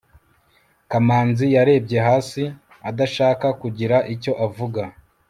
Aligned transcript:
kamanzi 0.91 1.45
yarebye 1.55 1.99
hasi, 2.07 2.43
adashaka 2.89 3.47
kugira 3.61 3.97
icyo 4.13 4.33
avuga 4.47 4.81